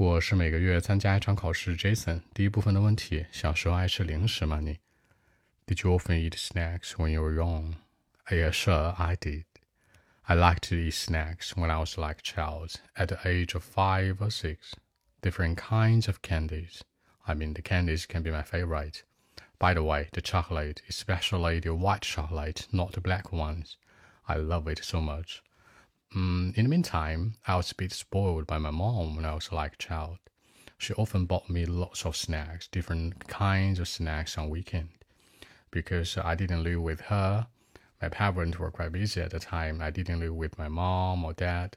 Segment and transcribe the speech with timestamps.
[0.00, 1.77] 我是每个月参加一场考试。
[1.77, 4.59] Jason，第一部分的问题：小时候爱吃零食吗？
[4.59, 4.79] 你？
[5.67, 7.75] Did you often eat snacks when you were young?
[8.29, 9.45] Yeah, sure, I did.
[10.23, 13.63] I liked to eat snacks when I was like a child, at the age of
[13.63, 14.73] five or six.
[15.21, 16.83] Different kinds of candies.
[17.27, 19.03] I mean, the candies can be my favorite.
[19.59, 23.77] By the way, the chocolate, especially the white chocolate, not the black ones.
[24.27, 25.43] I love it so much.
[26.14, 29.52] Um, in the meantime, I was a bit spoiled by my mom when I was
[29.52, 30.18] like a child.
[30.78, 34.90] She often bought me lots of snacks, different kinds of snacks on weekend.
[35.70, 37.46] Because I didn't live with her,
[38.00, 39.80] my parents were quite busy at the time.
[39.80, 41.76] I didn't live with my mom or dad.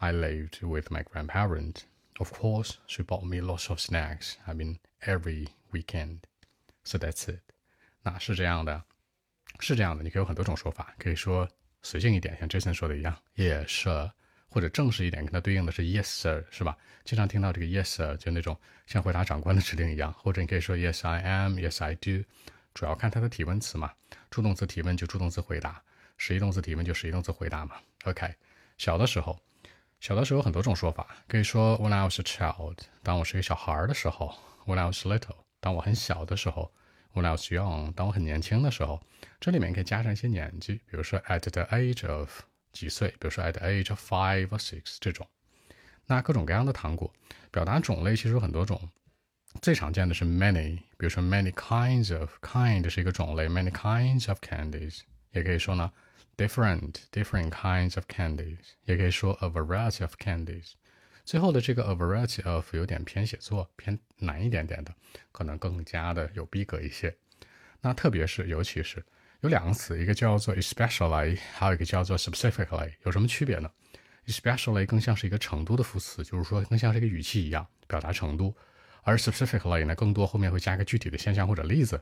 [0.00, 1.86] I lived with my grandparents.
[2.20, 4.36] Of course, she bought me lots of snacks.
[4.46, 6.26] I mean, every weekend.
[6.84, 7.40] So that's it.
[8.02, 8.84] 那是这样的，
[9.60, 10.02] 是这样的。
[10.02, 11.48] 你可以有很多种说法，可以说
[11.83, 14.11] 随性一点，像 Jason 说的一样，Yes
[14.49, 16.77] 或者正式一点，跟它对应的是 Yes sir，是吧？
[17.05, 20.11] 经常听到这个 Yes sir，就那种像回答长官的指令一样。
[20.13, 22.25] 或者你可以说 Yes I am，Yes I do，
[22.73, 23.93] 主要看它的提问词嘛。
[24.29, 25.81] 助动词提问就助动词回答，
[26.17, 27.77] 实义动词提问就实义动词回答嘛。
[28.03, 28.35] OK，
[28.77, 29.39] 小的时候，
[30.01, 36.73] 小的时候有很多种说法，可以说 When I was a child，当我是一个小孩的时候；When I was little，当我很小的时候
[37.13, 39.01] ；When I was young，当我很年轻的时候。
[39.39, 45.27] 这里面可以加上一些年纪，比如说 at the age of 几岁，比如说 at the age of five or six 这种。
[46.05, 47.11] 那各种各样的糖果，
[47.49, 48.79] 表达种类其实有很多种。
[49.61, 54.99] 最常见的是 many，比如说 many kinds of，kind 是一个种类，many kinds of candies，
[55.31, 55.91] 也可以说呢
[56.37, 60.73] different different kinds of candies，也可以说 a variety of candies。
[61.23, 64.93] 最后的这个 a variety of 有点偏写作，偏难一点点的，
[65.31, 67.15] 可能更加的有逼格一些。
[67.81, 69.03] 那特别是尤其是
[69.41, 73.71] 有两个词，一个叫做 especially，还有一个叫做 specifically，有什么区别呢
[74.27, 78.55] ？especially 更像是一个程度的副词，就是说更像是一个语气一样，表达程度。
[79.03, 81.99] 而 specifically 呢，更多后面会加一个具体的现象或者例子，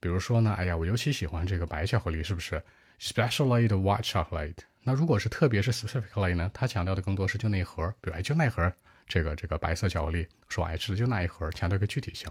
[0.00, 2.62] 比如说呢，哎呀，我尤其喜欢这个白巧克力，是不是
[3.00, 4.58] ？especially the white chocolate。
[4.82, 8.72] 那如果是特别是 specifically 呢，它强调的更多是就那一盒，比如哎就那一盒
[9.06, 12.30] 这个这个白色巧克力，说爱吃的就那一盒，强调一个具体性。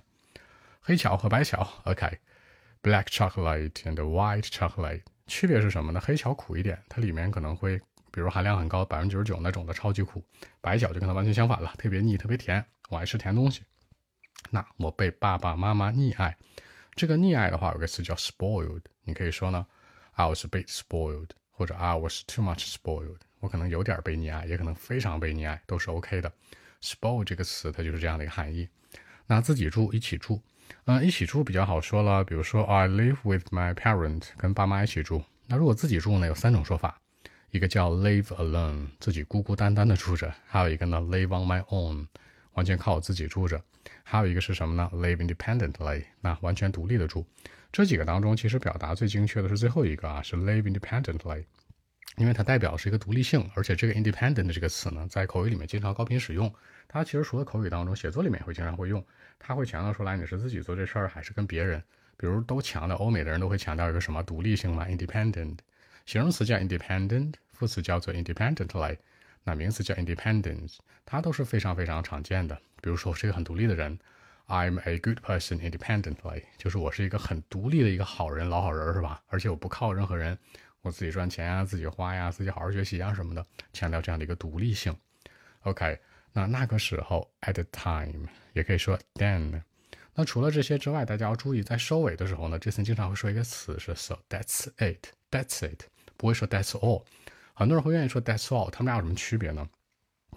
[0.82, 6.00] 黑巧和白巧，OK，black chocolate and white chocolate，区别是什么呢？
[6.00, 7.78] 黑巧苦一点，它里面可能会
[8.12, 10.24] 比如含量很高，百分之九十九那种的超级苦，
[10.62, 13.62] 白巧就跟它完全相反了，特别腻，特别甜，我爱吃甜东西。
[14.50, 16.36] 那我被爸爸妈妈溺爱，
[16.96, 19.68] 这个溺爱的话有个词叫 spoiled，你可以说呢
[20.20, 26.30] ，I was a bit spoiled，或者 I was too much spoiled，我可能有点被溺爱，也可能非常被溺爱，都是 OK 的。
[26.82, 28.68] spoil 这个词它就是这样的一个含义。
[29.28, 30.42] 那自己住，一起住，
[30.84, 35.24] 嗯，一起住比较好说了，比如说 I live with my parent，跟爸妈一起住。
[35.48, 37.00] 那如果自己住呢，有三种说法，
[37.52, 42.08] 一个叫 live alone，自己孤孤单单的住着，还有一个呢 live on my own，
[42.60, 43.62] 完全靠我自己住着。
[44.04, 47.26] 还有一个是什么呢？Live independently，那完全独立的住。
[47.72, 51.46] 这几个当中，其实表达最精确的是最后一个啊，是 live independently，
[52.18, 56.54] 因为它代表是一个独立性，而且这个 independent 这个词呢，在口语里面经常高频使用。
[56.90, 59.02] 它其实除了口语当中，写作里面也会经常会用。
[59.40, 61.82] 它会强调出来你是自己做这事儿，还是跟别人。
[62.18, 65.60] 比如都强调，欧美的人都会强调一个什么独立性嘛，independent。
[66.06, 68.98] 形容词叫 independent，副词叫做 independently，
[69.44, 72.56] 那名词叫 independence，它都是非常非常常见的。
[72.82, 73.98] 比如说，我是一个很独立的人
[74.48, 79.22] ，I'm a good person independently，就是我是一个很独立的一个好人，老好人是吧？
[79.28, 80.38] 而且我不靠任何人，
[80.82, 84.96] 我自己赚钱呀，自己花呀，自己好好学习啊什么的，强调这样的一个独立性。
[85.62, 86.00] OK，
[86.32, 89.62] 那那个时候，at the time，也可以说 then。
[90.16, 95.84] 那除了这些之外，大家要注意，在收尾的时候呢，这次经常会说一个词是 so that's it，that's it，
[96.18, 97.04] 不会说 that's all。
[97.60, 99.68] 很多人会愿意说 that's all，他们俩有什么区别呢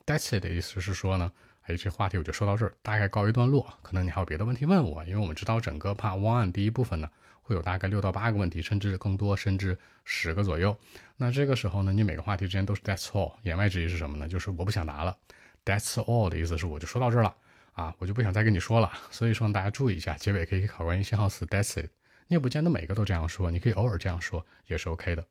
[0.04, 1.30] ？that's it 的意思是说呢。
[1.60, 3.72] 哎，这话题我就说到这儿，大概告一段落。
[3.80, 7.08] 可能你还有别的问题问我，因为我们知道整个 Part One 第一部分呢，
[7.40, 10.76] 会有大概六到八个问题，甚至更多，甚至十个左右。
[11.16, 14.26] 那这个时候呢，你每个话题之间都是 That's all，言外之意是什么呢？
[14.26, 15.16] 就是我不想答了。
[15.64, 17.32] That's all 的意思是我就说到这儿了
[17.74, 18.90] 啊，我就不想再跟你说了。
[19.12, 21.90] 所以说大家注意一下，结尾可以考关于信号词 That's it。
[22.26, 25.24] 你也不见得每个都这样说，你可以偶尔这样说也是 OK 的。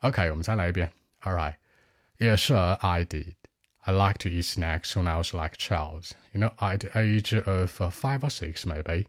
[0.00, 0.90] OK，我们再来一遍。
[1.24, 3.36] All right，Yes, I did.
[3.86, 6.10] I like to eat snacks when I was like a child.
[6.32, 9.06] You know, at the age of uh, five or six, maybe.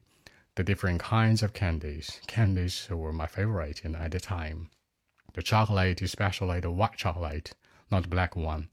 [0.56, 2.22] The different kinds of candies.
[2.28, 4.70] Candies were my favorite at the time.
[5.34, 7.54] The chocolate, especially the white chocolate,
[7.92, 8.70] not the black one.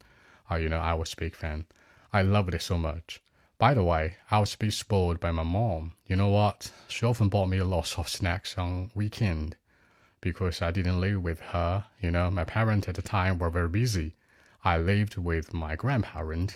[0.50, 1.66] Uh, you know, I was a big fan.
[2.12, 3.20] I loved it so much.
[3.58, 5.92] By the way, I was a bit spoiled by my mom.
[6.06, 6.70] You know what?
[6.88, 9.56] She often bought me lots of snacks on weekend
[10.21, 11.85] because I didn't live with her.
[12.01, 14.13] You know, my parents at the time were very busy
[14.65, 16.55] I lived with my grandparents,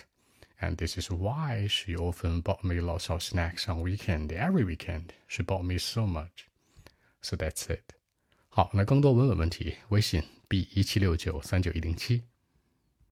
[0.60, 4.32] and this is why she often bought me lots of snacks on weekend.
[4.32, 6.48] Every weekend, she bought me so much.
[7.22, 7.94] So that's it.
[8.48, 12.24] 好，那更多文本问题，微信 b 一七六九三九一零七。